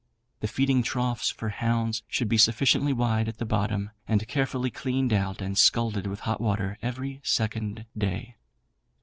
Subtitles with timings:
[0.39, 5.13] The feeding troughs for hounds should be sufficiently wide at the bottom and carefully cleaned
[5.13, 8.37] out and scalded with hot water every second day.